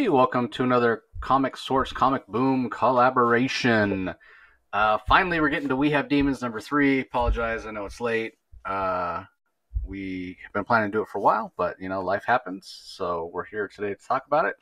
[0.00, 0.16] everybody.
[0.16, 4.14] Welcome to another Comic Source Comic Boom collaboration.
[4.72, 7.00] Uh, finally, we're getting to We Have Demons number three.
[7.00, 8.38] Apologize, I know it's late.
[8.64, 9.24] Uh,
[9.84, 12.66] we have been planning to do it for a while, but you know, life happens,
[12.82, 14.54] so we're here today to talk about it.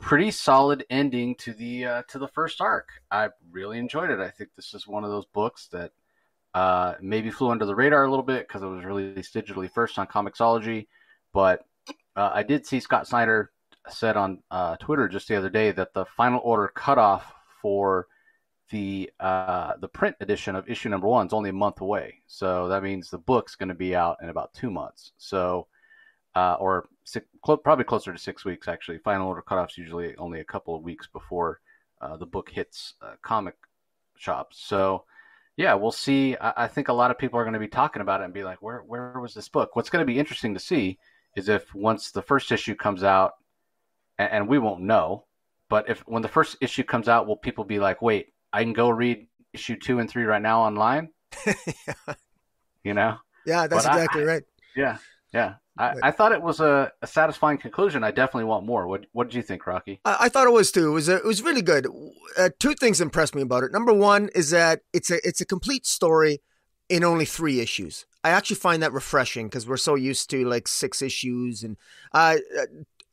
[0.00, 2.90] Pretty solid ending to the uh, to the first arc.
[3.10, 4.20] I really enjoyed it.
[4.20, 5.92] I think this is one of those books that
[6.52, 9.98] uh, maybe flew under the radar a little bit because it was released digitally first
[9.98, 10.88] on Comixology,
[11.32, 11.64] but
[12.16, 13.50] uh, I did see Scott Snyder
[13.88, 18.06] said on uh, Twitter just the other day that the final order cutoff for
[18.70, 22.20] the uh, the print edition of issue number one is only a month away.
[22.26, 25.12] So that means the book's going to be out in about two months.
[25.18, 25.68] So
[26.34, 28.98] uh, or six, probably closer to six weeks actually.
[28.98, 31.60] Final order cutoffs usually only a couple of weeks before
[32.00, 33.56] uh, the book hits uh, comic
[34.16, 34.60] shops.
[34.62, 35.04] So
[35.56, 36.36] yeah, we'll see.
[36.36, 38.34] I-, I think a lot of people are going to be talking about it and
[38.34, 39.74] be like, where where was this book?
[39.74, 40.98] What's going to be interesting to see
[41.34, 43.32] is if once the first issue comes out
[44.18, 45.24] and, and we won't know.
[45.68, 48.72] But if when the first issue comes out, will people be like, "Wait, I can
[48.72, 51.10] go read issue two and three right now online"?
[51.46, 52.14] yeah.
[52.82, 53.16] You know?
[53.44, 54.42] Yeah, that's but exactly I, right.
[54.76, 54.98] Yeah,
[55.32, 55.54] yeah.
[55.78, 58.02] I, I, thought it was a, a, satisfying conclusion.
[58.02, 58.88] I definitely want more.
[58.88, 60.00] What What did you think, Rocky?
[60.04, 60.88] I, I thought it was too.
[60.88, 61.86] It was a, it was really good.
[62.36, 63.72] Uh, two things impressed me about it.
[63.72, 66.40] Number one is that it's a it's a complete story
[66.88, 68.06] in only three issues.
[68.24, 71.76] I actually find that refreshing because we're so used to like six issues and
[72.12, 72.36] uh,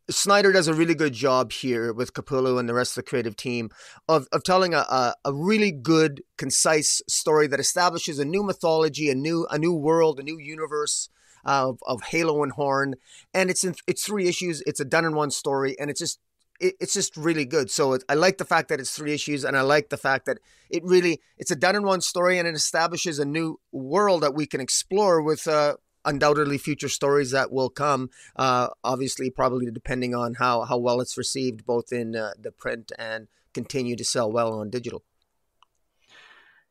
[0.09, 3.35] Snyder does a really good job here with Capullo and the rest of the creative
[3.35, 3.71] team
[4.07, 9.09] of, of telling a, a, a, really good, concise story that establishes a new mythology,
[9.09, 11.09] a new a new world, a new universe
[11.43, 12.95] of, of Halo and Horn.
[13.33, 14.61] And it's in it's three issues.
[14.67, 16.19] It's a done in one story, and it's just
[16.59, 17.71] it, it's just really good.
[17.71, 20.27] So it, I like the fact that it's three issues, and I like the fact
[20.27, 20.37] that
[20.69, 24.35] it really it's a done in one story, and it establishes a new world that
[24.35, 28.09] we can explore with uh, undoubtedly future stories that will come.
[28.35, 32.91] Uh, obviously, probably depending on how how well it's received, both in uh, the print
[32.97, 35.03] and continue to sell well on digital.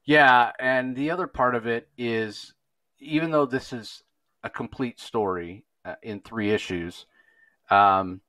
[0.04, 2.52] Yeah, and the other part of it is,
[2.98, 4.02] even though this is
[4.42, 7.06] a complete story uh, in three issues,
[7.70, 8.20] um,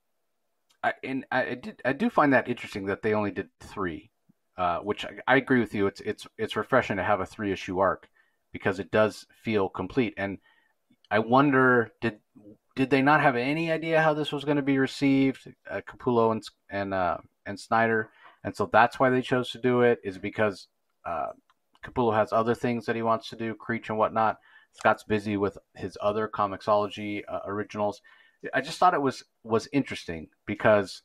[0.81, 4.11] I, and I, did, I do find that interesting that they only did three,
[4.57, 5.87] uh, which I, I, agree with you.
[5.87, 8.07] It's it's it's refreshing to have a three issue arc
[8.53, 10.37] because it does feel complete and
[11.09, 12.19] I wonder did
[12.75, 16.31] did they not have any idea how this was going to be received, uh, Capullo
[16.31, 18.09] and and uh, and Snyder,
[18.43, 19.99] and so that's why they chose to do it.
[20.03, 20.67] Is because
[21.05, 21.27] uh,
[21.85, 24.37] Capullo has other things that he wants to do, Creech and whatnot.
[24.73, 28.01] Scott's busy with his other Comixology uh, originals.
[28.53, 31.01] I just thought it was was interesting because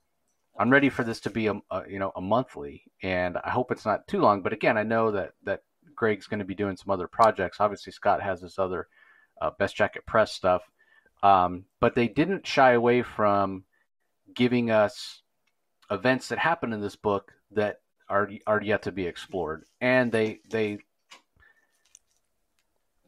[0.58, 3.70] I'm ready for this to be a, a, you know a monthly, and I hope
[3.70, 4.42] it's not too long.
[4.42, 5.62] But again, I know that that
[5.94, 7.60] Greg's going to be doing some other projects.
[7.60, 8.88] Obviously, Scott has this other
[9.40, 10.62] uh, Best Jacket Press stuff.
[11.22, 13.64] Um, but they didn't shy away from
[14.34, 15.22] giving us
[15.90, 20.40] events that happen in this book that are are yet to be explored, and they
[20.50, 20.78] they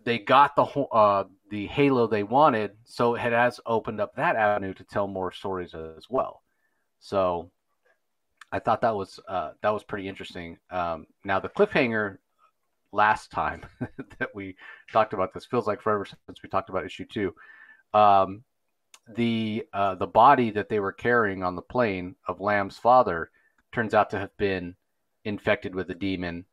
[0.05, 4.75] they got the uh, the halo they wanted, so it has opened up that avenue
[4.75, 6.43] to tell more stories as well.
[7.01, 7.51] So
[8.51, 10.59] I thought that was uh, that was pretty interesting.
[10.71, 12.19] Um, now the cliffhanger
[12.93, 13.63] last time
[14.19, 14.57] that we
[14.93, 15.47] talked about this.
[15.47, 17.35] Feels like forever since we talked about issue two.
[17.95, 18.45] Um,
[19.09, 23.31] the uh, the body that they were carrying on the plane of Lamb's father
[23.73, 24.77] turns out to have been
[25.25, 26.45] infected with a demon,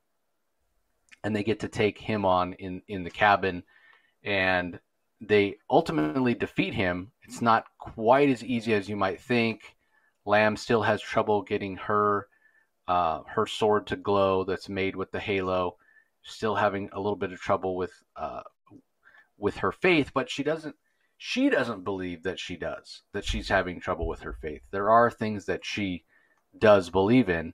[1.23, 3.63] and they get to take him on in in the cabin,
[4.23, 4.79] and
[5.21, 7.11] they ultimately defeat him.
[7.23, 9.75] It's not quite as easy as you might think.
[10.25, 12.27] Lamb still has trouble getting her
[12.87, 15.77] uh, her sword to glow that's made with the halo
[16.29, 18.41] still having a little bit of trouble with uh,
[19.37, 20.75] with her faith, but she doesn't
[21.17, 24.61] she doesn't believe that she does that she's having trouble with her faith.
[24.71, 26.03] There are things that she
[26.57, 27.53] does believe in,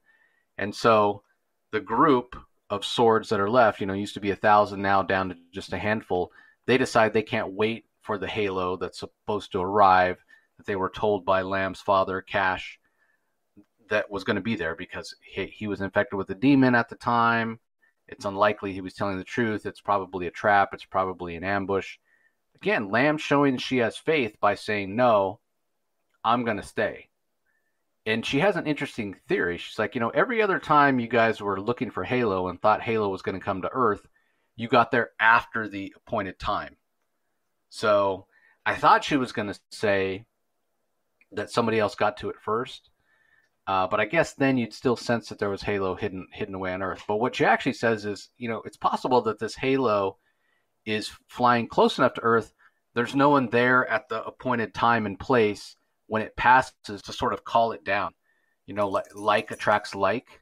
[0.58, 1.24] and so
[1.72, 2.36] the group
[2.70, 5.36] of swords that are left, you know, used to be a thousand, now down to
[5.52, 6.32] just a handful.
[6.66, 10.24] They decide they can't wait for the halo that's supposed to arrive.
[10.58, 12.80] That they were told by Lamb's father, Cash,
[13.90, 16.90] that was going to be there because he, he was infected with a demon at
[16.90, 17.60] the time
[18.08, 19.66] it's unlikely he was telling the truth.
[19.66, 20.70] It's probably a trap.
[20.74, 21.98] It's probably an ambush.
[22.56, 25.40] Again, Lamb showing she has faith by saying, No,
[26.24, 27.10] I'm going to stay.
[28.06, 29.58] And she has an interesting theory.
[29.58, 32.82] She's like, You know, every other time you guys were looking for Halo and thought
[32.82, 34.08] Halo was going to come to Earth,
[34.56, 36.78] you got there after the appointed time.
[37.70, 38.28] So
[38.66, 40.26] I thought she was going to say
[41.32, 42.90] that somebody else got to it first.
[43.68, 46.74] Uh, but I guess then you'd still sense that there was Halo hidden hidden away
[46.74, 47.04] on Earth.
[47.08, 50.18] But what she actually says is, you know, it's possible that this Halo
[50.86, 52.54] is flying close enough to Earth.
[52.94, 55.76] There's no one there at the appointed time and place,
[56.08, 58.14] when it passes to sort of call it down.
[58.68, 60.42] You know, like, like attracts like.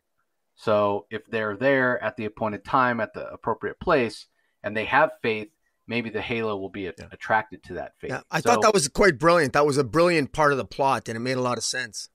[0.55, 4.27] So if they're there at the appointed time at the appropriate place
[4.63, 5.49] and they have faith,
[5.87, 8.11] maybe the halo will be a- attracted to that faith.
[8.11, 9.53] Yeah, I so, thought that was quite brilliant.
[9.53, 12.09] That was a brilliant part of the plot, and it made a lot of sense.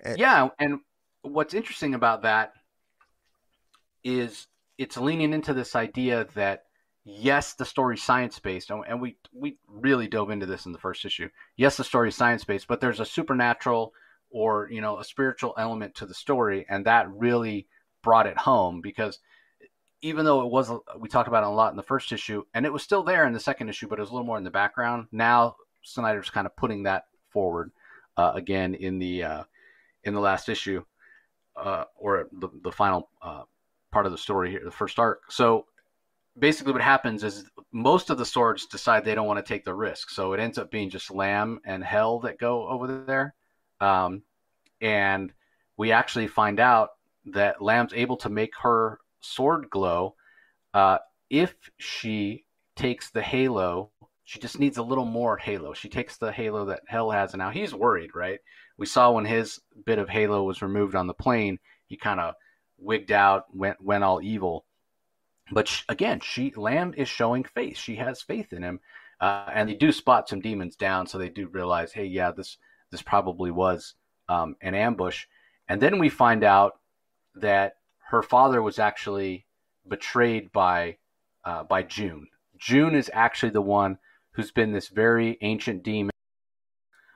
[0.00, 0.80] And, yeah, and
[1.22, 2.52] what's interesting about that
[4.04, 4.46] is
[4.76, 6.64] it's leaning into this idea that
[7.04, 11.04] yes, the story's science based, and we we really dove into this in the first
[11.04, 11.28] issue.
[11.56, 13.92] Yes, the story is science based, but there's a supernatural
[14.30, 17.66] or you know a spiritual element to the story, and that really
[18.02, 19.18] brought it home because
[20.00, 22.64] even though it was we talked about it a lot in the first issue and
[22.64, 24.44] it was still there in the second issue but it was a little more in
[24.44, 27.72] the background now snyder's kind of putting that forward
[28.16, 29.42] uh, again in the uh,
[30.08, 30.82] in the last issue
[31.56, 33.42] uh, or the, the final uh,
[33.90, 35.30] part of the story here the first arc.
[35.30, 35.66] So
[36.38, 39.74] basically what happens is most of the swords decide they don't want to take the
[39.74, 40.10] risk.
[40.10, 43.34] So it ends up being just lamb and hell that go over there.
[43.80, 44.22] Um,
[44.80, 45.32] and
[45.76, 46.90] we actually find out
[47.26, 50.14] that lamb's able to make her sword glow
[50.74, 50.98] uh,
[51.30, 52.44] if she
[52.76, 53.90] takes the halo.
[54.24, 55.72] She just needs a little more halo.
[55.72, 58.40] She takes the halo that hell has and now he's worried right
[58.78, 62.34] we saw when his bit of halo was removed on the plane he kind of
[62.78, 64.64] wigged out went went all evil.
[65.50, 67.76] But she, again she lamb is showing faith.
[67.76, 68.80] She has faith in him.
[69.20, 72.56] Uh, and they do spot some demons down so they do realize hey yeah this
[72.90, 73.94] this probably was
[74.28, 75.26] um, an ambush.
[75.68, 76.78] And then we find out
[77.34, 77.76] that
[78.10, 79.46] her father was actually
[79.86, 80.96] betrayed by
[81.44, 82.28] uh, by June.
[82.58, 83.98] June is actually the one
[84.32, 86.10] who's been this very ancient demon,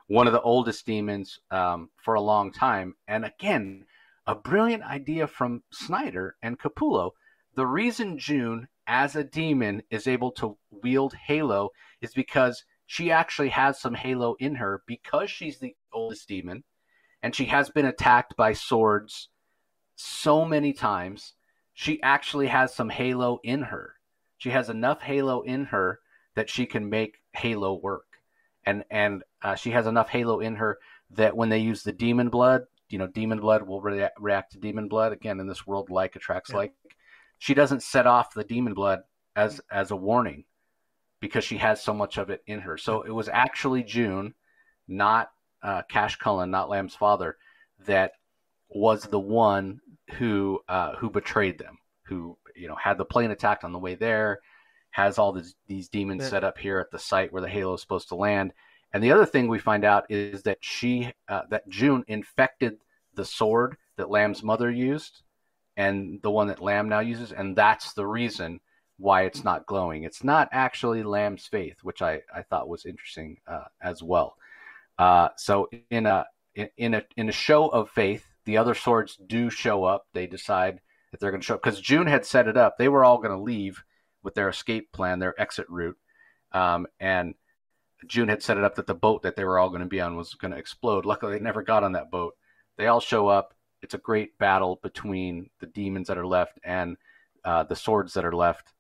[0.06, 2.94] one of the oldest demons um, for a long time.
[3.08, 3.86] And again,
[4.26, 7.12] a brilliant idea from Snyder and Capullo.
[7.54, 11.70] The reason June, as a demon, is able to wield Halo
[12.00, 16.64] is because she actually has some Halo in her because she's the oldest demon
[17.22, 19.28] and she has been attacked by swords
[19.94, 21.34] so many times.
[21.72, 23.94] She actually has some Halo in her.
[24.36, 26.00] She has enough Halo in her
[26.34, 28.11] that she can make Halo work,
[28.64, 30.78] and and uh, she has enough Halo in her
[31.10, 34.58] that when they use the demon blood, you know, demon blood will re- react to
[34.58, 35.12] demon blood.
[35.12, 36.56] Again, in this world, like attracts yeah.
[36.56, 36.72] like.
[37.38, 39.00] She doesn't set off the demon blood
[39.34, 40.44] as as a warning
[41.20, 42.76] because she has so much of it in her.
[42.76, 44.34] So it was actually June,
[44.86, 45.30] not
[45.62, 47.36] uh, Cash Cullen, not Lamb's father,
[47.86, 48.12] that
[48.68, 49.80] was the one
[50.14, 53.94] who uh, who betrayed them, who you know had the plane attacked on the way
[53.94, 54.40] there,
[54.92, 56.28] has all these, these demons yeah.
[56.28, 58.52] set up here at the site where the halo is supposed to land.
[58.92, 62.76] And the other thing we find out is that she uh, that June infected
[63.14, 65.22] the sword that Lamb's mother used,
[65.76, 68.60] and the one that Lamb now uses, and that's the reason
[68.98, 70.04] why it's not glowing.
[70.04, 74.36] It's not actually Lamb's faith, which I, I thought was interesting uh, as well.
[74.98, 79.48] Uh, so in a in a in a show of faith, the other swords do
[79.48, 80.06] show up.
[80.12, 80.80] They decide
[81.10, 82.76] that they're going to show up because June had set it up.
[82.76, 83.82] They were all going to leave
[84.22, 85.98] with their escape plan, their exit route,
[86.52, 87.34] um, and
[88.06, 90.00] June had set it up that the boat that they were all going to be
[90.00, 91.04] on was going to explode.
[91.04, 92.36] Luckily, they never got on that boat.
[92.76, 93.54] They all show up.
[93.80, 96.96] It's a great battle between the demons that are left and
[97.44, 98.72] uh, the swords that are left,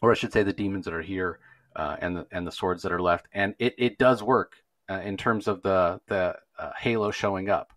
[0.00, 1.38] or I should say, the demons that are here
[1.74, 3.26] uh, and the and the swords that are left.
[3.32, 4.56] And it, it does work
[4.88, 7.72] uh, in terms of the the uh, halo showing up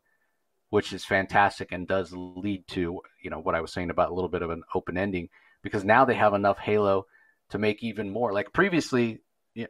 [0.69, 4.13] which is fantastic and does lead to you know what I was saying about a
[4.13, 5.29] little bit of an open ending
[5.61, 7.05] because now they have enough Halo
[7.49, 8.33] to make even more.
[8.33, 9.21] Like previously,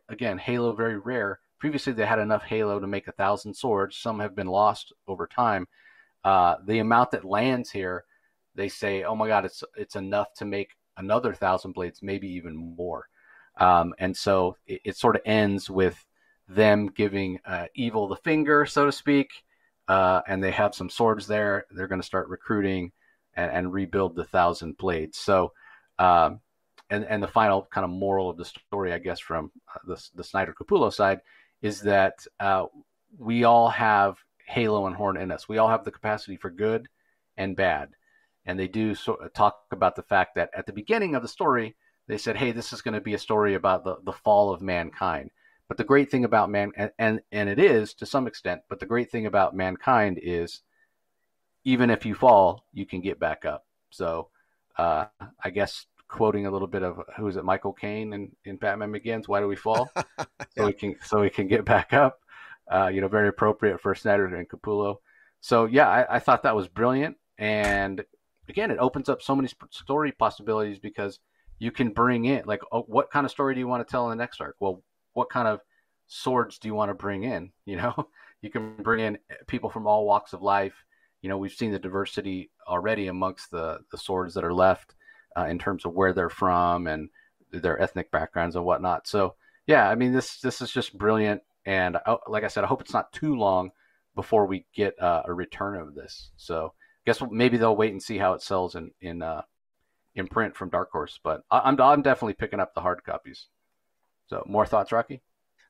[0.08, 1.40] again, Halo very rare.
[1.60, 3.98] Previously, they had enough Halo to make a thousand swords.
[3.98, 5.68] Some have been lost over time.
[6.24, 8.06] Uh, the amount that lands here,
[8.56, 12.56] they say, "Oh my God, it's it's enough to make another thousand blades, maybe even
[12.56, 13.08] more."
[13.58, 16.06] Um, and so it, it, sort of ends with
[16.48, 19.44] them giving uh, evil the finger, so to speak,
[19.88, 21.66] uh, and they have some swords there.
[21.72, 22.94] They're going to start recruiting
[23.36, 25.18] and, and, rebuild the thousand blades.
[25.18, 25.52] So,
[26.00, 26.40] um,
[26.90, 30.10] and and the final kind of moral of the story, I guess, from uh, the
[30.16, 31.20] the Snyder Capullo side,
[31.62, 32.66] is that uh,
[33.18, 35.48] we all have Halo and Horn in us.
[35.48, 36.88] We all have the capacity for good
[37.38, 37.90] and bad,
[38.46, 41.76] and they do so, talk about the fact that at the beginning of the story,
[42.08, 44.62] they said, "Hey, this is going to be a story about the the fall of
[44.62, 45.30] mankind."
[45.68, 48.80] But the great thing about man, and, and, and it is to some extent, but
[48.80, 50.62] the great thing about mankind is
[51.64, 53.68] even if you fall, you can get back up.
[53.92, 54.30] So
[54.80, 55.06] uh,
[55.44, 58.94] I guess quoting a little bit of who is it, Michael Caine in, in Batman
[58.94, 59.90] Begins, Why Do We Fall?
[59.98, 60.26] yeah.
[60.56, 62.22] So we can so we can get back up.
[62.72, 64.98] Uh, you know, very appropriate for Snyder and Capullo.
[65.42, 67.18] So yeah, I, I thought that was brilliant.
[67.38, 68.04] And
[68.48, 71.20] again, it opens up so many story possibilities because
[71.58, 74.10] you can bring in like, oh, what kind of story do you want to tell
[74.10, 74.56] in the next arc?
[74.60, 74.82] Well,
[75.14, 75.60] what kind of
[76.08, 77.52] swords do you want to bring in?
[77.66, 78.08] You know,
[78.42, 79.18] you can bring in
[79.48, 80.86] people from all walks of life.
[81.22, 84.96] You know, we've seen the diversity already amongst the the swords that are left
[85.38, 87.10] uh, in terms of where they're from and
[87.52, 89.08] their ethnic backgrounds and whatnot.
[89.08, 89.36] So
[89.68, 92.82] yeah, I mean this this is just brilliant, and I, like I said, I hope
[92.82, 93.72] it's not too long
[94.16, 96.32] before we get uh, a return of this.
[96.38, 99.44] So I guess maybe they'll wait and see how it sells in in uh,
[100.16, 101.20] in print from Dark Horse.
[101.24, 103.48] But I, I'm I'm definitely picking up the hard copies.
[104.28, 105.22] So more thoughts, Rocky?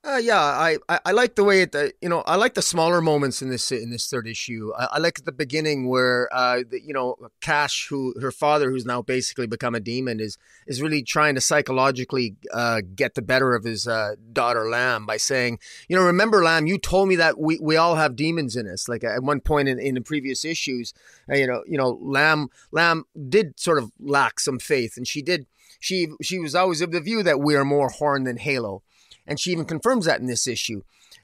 [0.02, 2.62] Uh, yeah, I, I, I, like the way it, uh, you know, I like the
[2.62, 4.72] smaller moments in this in this third issue.
[4.78, 8.86] I, I like the beginning where, uh, the, you know, Cash, who her father, who's
[8.86, 10.38] now basically become a demon, is
[10.68, 15.18] is really trying to psychologically uh, get the better of his uh, daughter Lamb by
[15.18, 18.70] saying, you know, remember Lamb, you told me that we, we all have demons in
[18.70, 18.88] us.
[18.88, 20.94] Like at one point in, in the previous issues,
[21.30, 25.22] uh, you know, you know, Lamb Lamb did sort of lack some faith, and she
[25.22, 25.46] did.
[25.82, 28.82] She she was always of the view that we are more horn than halo
[29.30, 30.82] and she even confirms that in this issue.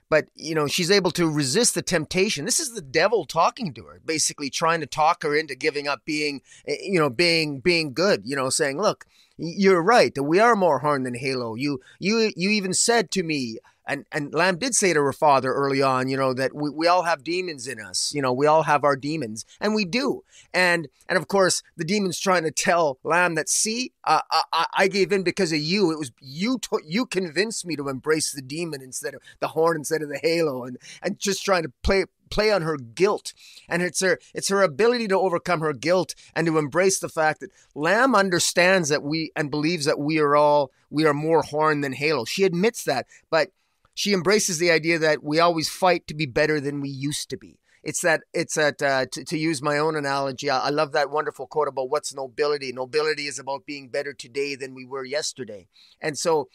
[0.10, 2.46] But you know, she's able to resist the temptation.
[2.46, 6.06] This is the devil talking to her, basically trying to talk her into giving up
[6.06, 8.22] being, eh, you know, being being good.
[8.24, 9.06] You know, saying, "Look,
[9.38, 10.14] you're right.
[10.14, 11.56] That we are more horn than Halo.
[11.56, 13.58] You you you even said to me,
[13.88, 16.88] and and Lamb did say to her father early on, you know, that we, we
[16.88, 18.14] all have demons in us.
[18.14, 20.24] You know, we all have our demons, and we do.
[20.54, 24.88] And and of course, the demons trying to tell Lamb that, see, uh, I, I
[24.88, 25.92] gave in because of you.
[25.92, 26.58] It was you.
[26.60, 30.20] To, you convinced me to embrace the demon instead of the horn, instead of the
[30.22, 33.34] halo, and and just trying to play play on her guilt
[33.70, 37.40] and it's her it's her ability to overcome her guilt and to embrace the fact
[37.40, 41.82] that lamb understands that we and believes that we are all we are more horn
[41.82, 43.50] than halo she admits that but
[43.96, 47.38] she embraces the idea that we always fight to be better than we used to
[47.38, 47.58] be.
[47.82, 50.50] It's that it's that uh, to, to use my own analogy.
[50.50, 52.74] I, I love that wonderful quote about what's nobility.
[52.74, 55.68] Nobility is about being better today than we were yesterday.
[56.02, 56.50] And so,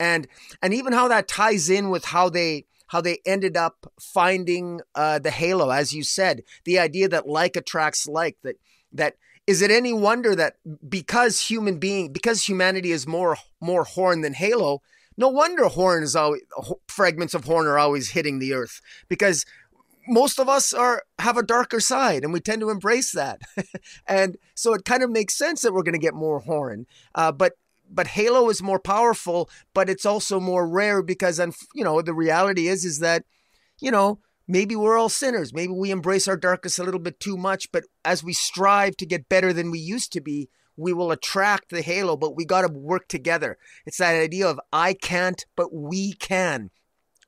[0.00, 0.26] and
[0.62, 5.18] and even how that ties in with how they how they ended up finding uh,
[5.18, 8.36] the halo, as you said, the idea that like attracts like.
[8.44, 8.56] That
[8.92, 10.54] that is it any wonder that
[10.88, 14.82] because human being because humanity is more more horn than halo
[15.16, 16.42] no wonder horn is always
[16.88, 19.44] fragments of horn are always hitting the earth because
[20.08, 23.40] most of us are have a darker side and we tend to embrace that.
[24.06, 27.32] And so it kind of makes sense that we're going to get more horn uh,
[27.32, 27.54] but
[27.88, 31.38] but halo is more powerful but it's also more rare because
[31.74, 33.24] you know the reality is is that
[33.80, 34.18] you know
[34.48, 35.52] maybe we're all sinners.
[35.52, 39.06] Maybe we embrace our darkness a little bit too much but as we strive to
[39.06, 42.62] get better than we used to be we will attract the halo, but we got
[42.62, 43.58] to work together.
[43.84, 46.70] It's that idea of I can't, but we can.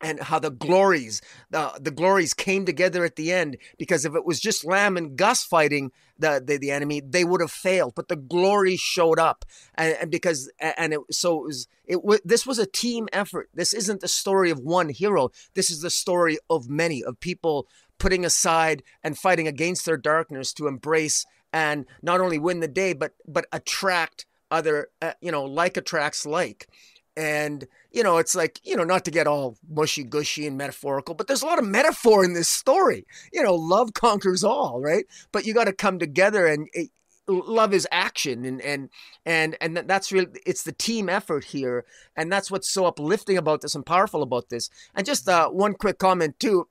[0.01, 4.25] And how the glories, the, the glories came together at the end because if it
[4.25, 7.95] was just Lamb and Gus fighting the, the, the enemy, they would have failed.
[7.97, 12.21] But the glory showed up, and, and because and it so it was it was
[12.25, 13.49] this was a team effort.
[13.53, 15.31] This isn't the story of one hero.
[15.55, 17.67] This is the story of many of people
[17.99, 22.93] putting aside and fighting against their darkness to embrace and not only win the day
[22.93, 26.69] but but attract other uh, you know like attracts like.
[27.17, 31.15] And you know it's like you know not to get all mushy gushy and metaphorical
[31.17, 33.07] but there's a lot of metaphor in this story.
[33.33, 35.05] You know love conquers all right?
[35.33, 36.91] But you got to come together and it,
[37.29, 38.89] love is action and and
[39.27, 41.85] and and that's really it's the team effort here
[42.17, 44.71] and that's what's so uplifting about this and powerful about this.
[44.95, 46.69] And just uh, one quick comment too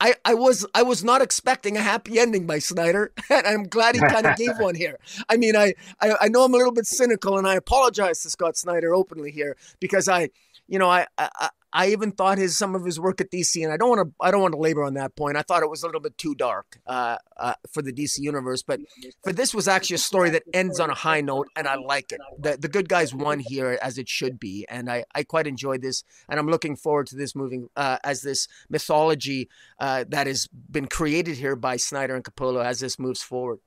[0.00, 3.96] I, I was I was not expecting a happy ending by Snyder, and I'm glad
[3.96, 4.98] he kind of gave one here.
[5.28, 8.30] I mean, I, I I know I'm a little bit cynical, and I apologize to
[8.30, 10.30] Scott Snyder openly here because I,
[10.68, 13.72] you know, I, I I even thought his some of his work at DC, and
[13.72, 15.36] I don't want to I don't want to labor on that point.
[15.36, 18.62] I thought it was a little bit too dark uh, uh, for the DC universe,
[18.62, 18.80] but
[19.22, 22.12] for this was actually a story that ends on a high note, and I like
[22.12, 22.20] it.
[22.38, 25.82] the The good guys won here as it should be, and I I quite enjoyed
[25.82, 29.48] this, and I'm looking forward to this moving uh, as this mythology
[29.78, 33.60] uh, that has been created here by Snyder and Capullo as this moves forward.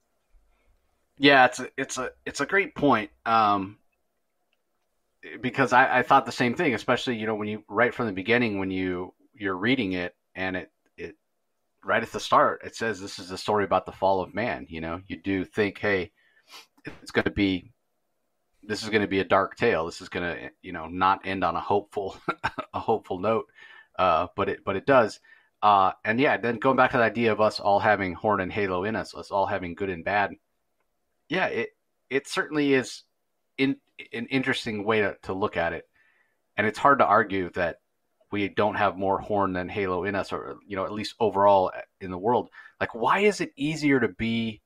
[1.17, 3.11] Yeah, it's a, it's a it's a great point.
[3.27, 3.77] Um,
[5.41, 8.13] because I, I thought the same thing, especially you know when you right from the
[8.13, 11.15] beginning when you you're reading it and it it
[11.83, 14.65] right at the start it says this is a story about the fall of man.
[14.69, 16.11] You know, you do think, hey,
[17.01, 17.71] it's going to be
[18.63, 19.85] this is going to be a dark tale.
[19.85, 22.17] This is going to you know not end on a hopeful
[22.73, 23.45] a hopeful note,
[23.97, 25.19] uh, but it but it does.
[25.61, 28.51] Uh, and yeah, then going back to the idea of us all having horn and
[28.51, 30.31] halo in us, us all having good and bad.
[31.29, 31.69] Yeah, it
[32.09, 33.03] it certainly is
[33.57, 33.77] in,
[34.13, 35.87] an interesting way to, to look at it.
[36.57, 37.77] And it's hard to argue that
[38.31, 41.71] we don't have more horn than Halo in us, or you know, at least overall
[41.99, 42.49] in the world.
[42.79, 44.61] Like, why is it easier to be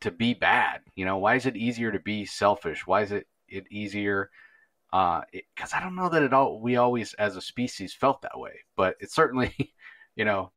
[0.00, 0.80] to be bad?
[0.94, 2.86] You know, why is it easier to be selfish?
[2.86, 4.30] Why is it it easier
[4.92, 8.38] because uh, I don't know that it all we always as a species felt that
[8.38, 9.54] way, but it certainly,
[10.16, 10.52] you know,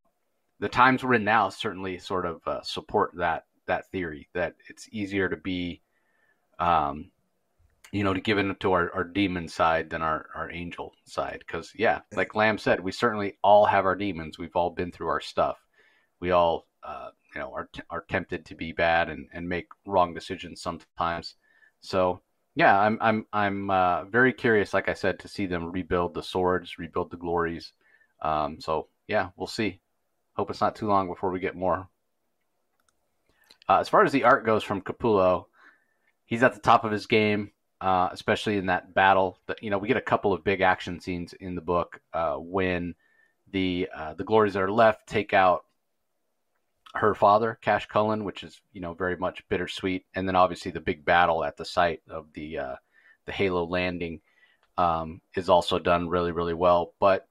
[0.59, 4.89] the times we're in now certainly sort of uh, support that that theory that it's
[4.91, 5.81] easier to be,
[6.59, 7.11] um,
[7.95, 11.39] you know, to give in to our, our demon side than our, our angel side.
[11.39, 14.37] Because yeah, like Lamb said, we certainly all have our demons.
[14.37, 15.57] We've all been through our stuff.
[16.19, 20.13] We all, uh, you know, are are tempted to be bad and and make wrong
[20.13, 21.35] decisions sometimes.
[21.79, 22.19] So
[22.53, 26.23] yeah, I'm I'm I'm uh, very curious, like I said, to see them rebuild the
[26.23, 27.71] swords, rebuild the glories.
[28.21, 29.79] Um, so yeah, we'll see.
[30.33, 31.87] Hope it's not too long before we get more.
[33.69, 35.45] Uh, as far as the art goes from Capullo,
[36.25, 39.39] he's at the top of his game, uh, especially in that battle.
[39.47, 42.35] That you know, we get a couple of big action scenes in the book uh,
[42.35, 42.95] when
[43.51, 45.65] the uh, the glories that are left take out
[46.95, 50.79] her father, Cash Cullen, which is you know very much bittersweet, and then obviously the
[50.79, 52.75] big battle at the site of the uh,
[53.25, 54.21] the Halo landing
[54.77, 56.93] um, is also done really really well.
[56.99, 57.27] But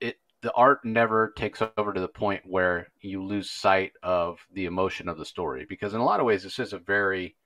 [0.00, 4.66] it the art never takes over to the point where you lose sight of the
[4.66, 7.36] emotion of the story because in a lot of ways this is a very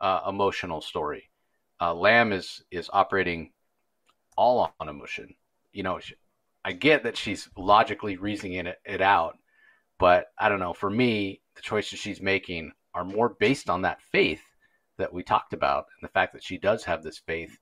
[0.00, 1.28] uh, emotional story.
[1.80, 3.52] Uh, Lamb is is operating
[4.36, 5.34] all on emotion.
[5.72, 6.00] You know,
[6.64, 9.38] I get that she's logically reasoning it, it out
[9.98, 10.72] but I don't know.
[10.72, 14.42] For me, the choices she's making are more based on that faith
[14.96, 17.58] that we talked about and the fact that she does have this faith.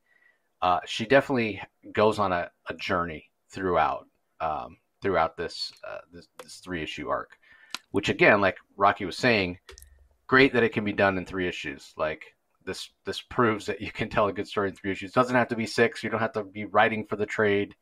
[0.62, 1.60] Uh, she definitely
[1.92, 4.06] goes on a, a journey throughout
[4.40, 7.38] um, throughout this, uh, this this three issue arc,
[7.90, 9.58] which again, like Rocky was saying,
[10.26, 11.92] great that it can be done in three issues.
[11.96, 12.34] Like
[12.66, 15.10] this this proves that you can tell a good story in three issues.
[15.10, 16.02] It doesn't have to be six.
[16.02, 17.74] You don't have to be writing for the trade.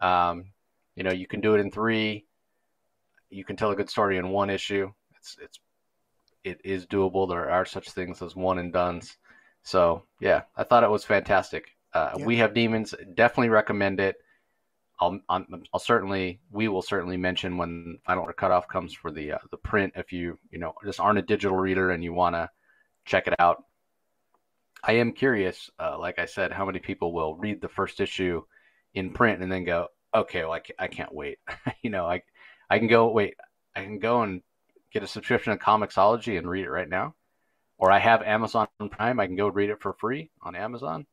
[0.00, 0.52] Um,
[0.94, 2.26] you know, you can do it in three
[3.30, 4.90] you can tell a good story in one issue.
[5.16, 5.58] It's it's
[6.44, 7.28] it is doable.
[7.28, 9.16] There are such things as one and duns.
[9.62, 11.76] So yeah, I thought it was fantastic.
[11.92, 12.24] Uh, yeah.
[12.24, 12.94] We have demons.
[13.14, 14.16] Definitely recommend it.
[15.00, 19.38] I'll, I'll, I'll certainly we will certainly mention when final cutoff comes for the uh,
[19.50, 19.92] the print.
[19.96, 22.50] If you you know just aren't a digital reader and you want to
[23.04, 23.64] check it out,
[24.82, 25.70] I am curious.
[25.78, 28.42] Uh, like I said, how many people will read the first issue
[28.94, 31.38] in print and then go, okay, well I, I can't wait.
[31.82, 32.22] you know, I
[32.70, 33.34] I can go wait.
[33.74, 34.42] I can go and
[34.92, 37.14] get a subscription to Comixology and read it right now,
[37.78, 39.20] or I have Amazon Prime.
[39.20, 41.06] I can go read it for free on Amazon.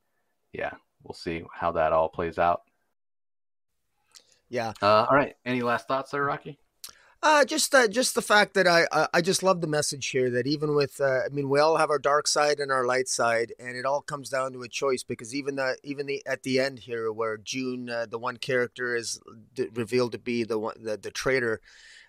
[0.53, 0.73] Yeah,
[1.03, 2.61] we'll see how that all plays out.
[4.49, 4.73] Yeah.
[4.81, 5.35] Uh, all right.
[5.45, 6.59] Any last thoughts there, Rocky?
[7.25, 10.45] Uh, just uh, just the fact that I, I, just love the message here that
[10.45, 13.51] even with uh, I mean we all have our dark side and our light side
[13.57, 16.59] and it all comes down to a choice because even the even the at the
[16.59, 19.19] end here where June uh, the one character is
[19.55, 21.61] d- revealed to be the one the, the traitor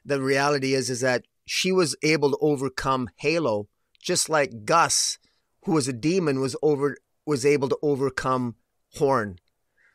[0.04, 3.68] the reality is is that she was able to overcome Halo
[4.02, 5.16] just like Gus
[5.64, 8.56] who was a demon was over was able to overcome
[8.96, 9.38] Horn.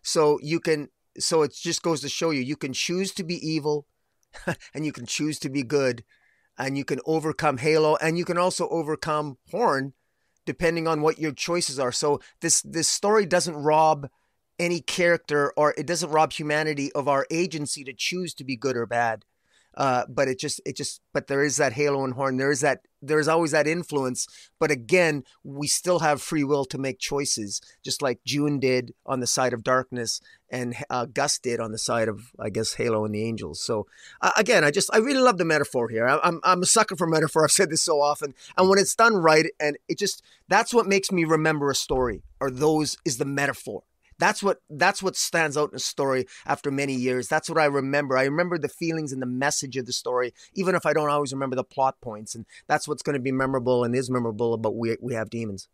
[0.01, 3.35] So you can so it just goes to show you you can choose to be
[3.47, 3.85] evil
[4.73, 6.03] and you can choose to be good
[6.57, 9.93] and you can overcome Halo and you can also overcome Horn
[10.45, 11.91] depending on what your choices are.
[11.91, 14.09] So this this story doesn't rob
[14.59, 18.77] any character or it doesn't rob humanity of our agency to choose to be good
[18.77, 19.25] or bad.
[19.75, 22.37] Uh, but it just it just but there is that halo and horn.
[22.37, 24.27] There is that there's always that influence.
[24.59, 29.21] But again we still have free will to make choices just like june did on
[29.21, 30.19] the side of darkness
[30.51, 33.61] and uh, gus did on the side of i guess halo and the angels.
[33.61, 33.87] So
[34.21, 36.07] uh, again i just i really love the metaphor here.
[36.07, 37.43] I, I'm, I'm a sucker for metaphor.
[37.45, 38.33] I've said this so often.
[38.57, 42.23] And when it's done right and it just that's what makes me remember a story
[42.41, 43.83] or those is the metaphor
[44.21, 47.27] that's what that's what stands out in a story after many years.
[47.27, 48.17] That's what I remember.
[48.17, 51.33] I remember the feelings and the message of the story, even if I don't always
[51.33, 52.35] remember the plot points.
[52.35, 55.67] And that's what's going to be memorable and is memorable about we we have demons.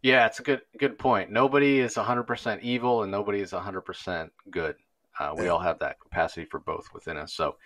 [0.00, 1.32] Yeah, it's a good good point.
[1.32, 4.76] Nobody is 100% evil and nobody is 100% good.
[5.18, 7.34] Uh, we all have that capacity for both within us.
[7.34, 7.56] So,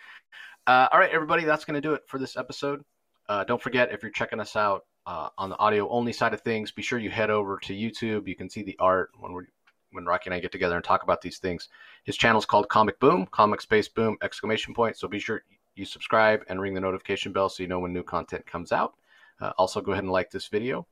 [0.67, 2.83] uh, all right, everybody, that's going to do it for this episode.
[3.29, 6.41] Uh, don't forget if you're checking us out uh, on the audio only side of
[6.41, 8.27] things, be sure you head over to YouTube.
[8.27, 9.47] You can see the art when we're
[9.95, 11.69] when Rocky and I get together and talk about these things.
[12.05, 14.97] His channel is called Comic Boom, Comic Space Boom exclamation point.
[14.97, 15.43] So be sure
[15.75, 18.95] you subscribe and ring the notification bell so you know when new content comes out.
[19.41, 20.87] Uh, also, go ahead and like this video.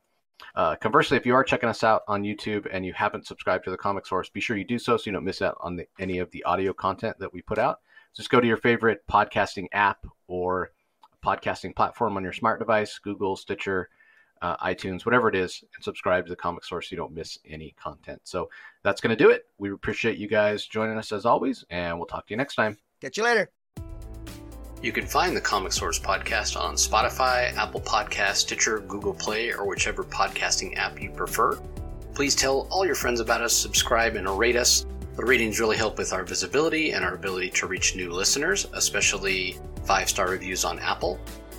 [0.55, 3.71] Uh, conversely, if you are checking us out on YouTube and you haven't subscribed to
[3.71, 5.87] the Comic Source, be sure you do so so you don't miss out on the,
[5.99, 7.81] any of the audio content that we put out.
[8.15, 10.73] Just go to your favorite podcasting app or
[11.25, 13.89] podcasting platform on your smart device, Google, Stitcher,
[14.43, 17.39] uh, iTunes, whatever it is, and subscribe to the Comic Source so you don't miss
[17.49, 18.21] any content.
[18.25, 18.51] So
[18.83, 19.47] that's going to do it.
[19.59, 22.77] We appreciate you guys joining us as always, and we'll talk to you next time.
[23.01, 23.49] Catch you later.
[24.83, 29.65] You can find the Comic Source podcast on Spotify, Apple Podcast, Stitcher, Google Play, or
[29.65, 31.57] whichever podcasting app you prefer.
[32.15, 34.85] Please tell all your friends about us, subscribe, and rate us.
[35.15, 39.57] The ratings really help with our visibility and our ability to reach new listeners, especially
[39.85, 41.21] five star reviews on Apple.